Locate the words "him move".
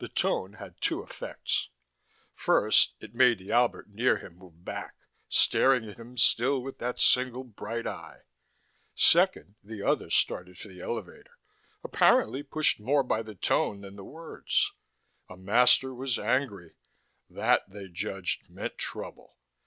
4.18-4.62